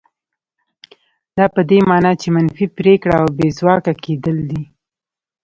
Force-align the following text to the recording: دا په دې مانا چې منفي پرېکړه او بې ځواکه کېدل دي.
دا 1.37 1.45
په 1.55 1.61
دې 1.69 1.79
مانا 1.89 2.11
چې 2.21 2.27
منفي 2.35 2.65
پرېکړه 2.77 3.15
او 3.21 3.27
بې 3.37 3.47
ځواکه 3.59 3.91
کېدل 4.03 4.37
دي. 4.51 4.63